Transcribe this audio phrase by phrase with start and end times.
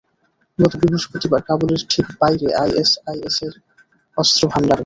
[0.59, 3.53] গত বৃহস্পতিবার কাবুলের ঠিক বাইরে আইএসআইএসের
[4.17, 4.79] অস্ত্র ভান্ডারে।